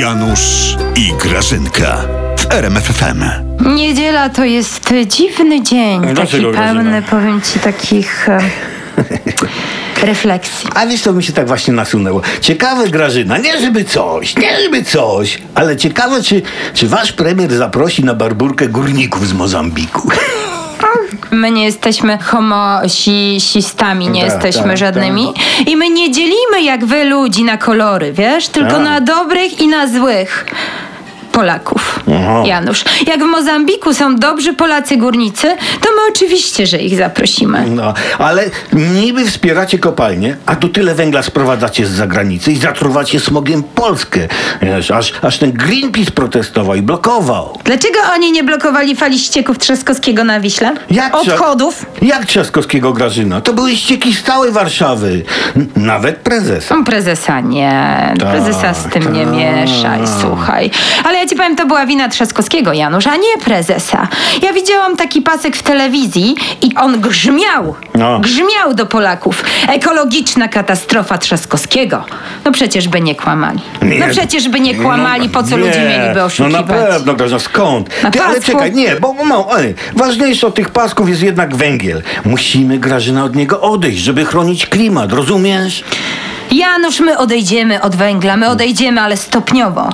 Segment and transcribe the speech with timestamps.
[0.00, 1.96] Janusz i Grażynka
[2.38, 3.24] w RMFFM.
[3.76, 7.02] Niedziela to jest dziwny dzień, taki Dlaczego, pełny, Grażyna?
[7.02, 8.38] powiem ci, takich e,
[10.06, 10.70] refleksji.
[10.74, 12.20] A wiesz, to mi się tak właśnie nasunęło.
[12.40, 16.42] Ciekawe, Grażyna, nie żeby coś, nie żeby coś, ale ciekawe, czy,
[16.74, 20.10] czy wasz premier zaprosi na barburkę górników z Mozambiku.
[21.36, 25.32] My nie jesteśmy homosistami, nie Tak, jesteśmy tak, żadnymi.
[25.66, 28.48] I my nie dzielimy jak wy ludzi na kolory, wiesz?
[28.48, 28.82] Tylko Tak.
[28.82, 30.46] na dobrych i na złych.
[31.36, 32.00] Polaków.
[32.14, 32.42] Aha.
[32.46, 32.84] Janusz.
[33.06, 35.48] Jak w Mozambiku są dobrzy Polacy górnicy,
[35.80, 37.64] to my oczywiście, że ich zaprosimy.
[37.70, 43.62] No, ale niby wspieracie kopalnie, a tu tyle węgla sprowadzacie z zagranicy i zatruwacie smogiem
[43.62, 44.20] Polskę.
[44.62, 47.58] Wiesz, aż, aż ten Greenpeace protestował i blokował.
[47.64, 50.74] Dlaczego oni nie blokowali fali ścieków Trzaskowskiego na Wiśle?
[50.90, 51.86] Jak Odchodów?
[52.02, 53.40] Jak Trzaskowskiego Grażyna?
[53.40, 55.22] To były ścieki z całej Warszawy.
[55.56, 56.74] N- Nawet prezesa.
[56.74, 57.70] Mm, Prezesa nie.
[58.20, 59.34] Tak, Prezesa z tym nie tak.
[59.34, 60.70] mieszaj, słuchaj.
[61.04, 64.08] Ale ja ci powiem, to była wina Trzaskowskiego, Janusz, a nie prezesa.
[64.42, 67.74] Ja widziałam taki pasek w telewizji i on grzmiał.
[67.94, 68.20] No.
[68.20, 69.44] Grzmiał do Polaków.
[69.68, 72.04] Ekologiczna katastrofa Trzaskowskiego.
[72.44, 73.60] No przecież by nie kłamali.
[73.82, 75.56] No przecież by nie kłamali, po co nie.
[75.56, 76.20] ludzie mieliby.
[76.38, 78.02] No na pewno, Grażyna, skąd?
[78.02, 78.52] Na Ty, ale pasku?
[78.52, 81.85] czekaj, nie, bo no, ej, ważniejsze od tych pasków jest jednak węgiel.
[82.24, 85.84] Musimy, Grażyna, od niego odejść, żeby chronić klimat, rozumiesz?
[86.52, 89.88] Janusz, my odejdziemy od węgla, my odejdziemy, ale stopniowo.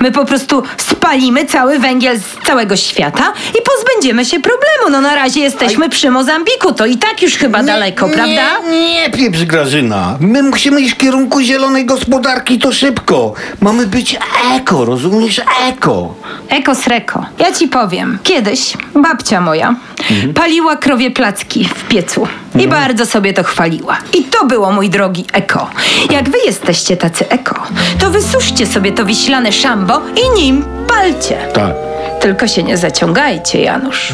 [0.00, 4.90] My po prostu spalimy cały węgiel z całego świata i pozbędziemy się problemu.
[4.90, 8.68] No na razie jesteśmy przy Mozambiku, to i tak już chyba daleko, nie, prawda?
[8.70, 10.16] Nie, pieprz Grażyna.
[10.20, 13.34] My musimy iść w kierunku zielonej gospodarki, to szybko.
[13.60, 14.16] Mamy być
[14.56, 15.40] eko, rozumiesz?
[15.68, 16.14] Eko.
[16.48, 17.26] Eko sreko.
[17.38, 19.74] Ja ci powiem, kiedyś babcia moja
[20.34, 23.98] paliła krowie placki w piecu i bardzo sobie to chwaliła.
[24.18, 25.70] I to było, mój drogi, eko.
[26.10, 27.62] Jak wy jesteście tacy eko,
[27.98, 31.38] to wysuszcie sobie to wiślane szambo i nim palcie.
[31.54, 31.72] Tak.
[32.20, 34.12] Tylko się nie zaciągajcie, Janusz.